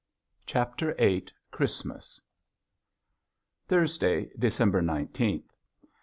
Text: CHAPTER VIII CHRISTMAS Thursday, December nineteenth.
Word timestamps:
CHAPTER 0.47 0.95
VIII 0.95 1.25
CHRISTMAS 1.51 2.21
Thursday, 3.67 4.31
December 4.35 4.81
nineteenth. 4.81 5.53